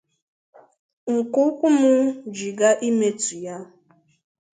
nke 1.13 1.39
ụkwụ 1.49 1.67
mụ 1.79 1.91
ji 2.35 2.49
ga 2.59 2.69
imetu 2.87 3.35
ya. 3.45 3.55